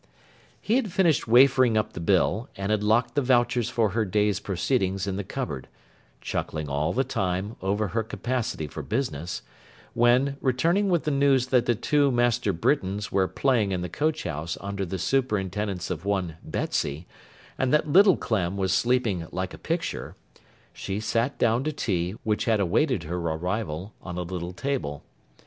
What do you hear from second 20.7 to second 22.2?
she sat down to tea,